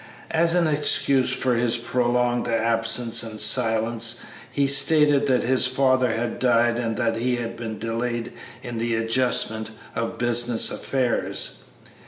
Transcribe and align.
As 0.31 0.55
an 0.55 0.65
excuse 0.65 1.31
for 1.31 1.53
his 1.53 1.77
prolonged 1.77 2.47
absence 2.47 3.21
and 3.21 3.39
silence 3.39 4.23
he 4.51 4.65
stated 4.65 5.27
that 5.27 5.43
his 5.43 5.67
father 5.67 6.11
had 6.15 6.39
died 6.39 6.77
and 6.79 6.97
that 6.97 7.17
he 7.17 7.35
had 7.35 7.55
been 7.55 7.77
delayed 7.77 8.33
in 8.63 8.79
the 8.79 8.95
adjustment 8.95 9.69
of 9.93 10.17
business 10.17 10.71
matters. 10.91 11.65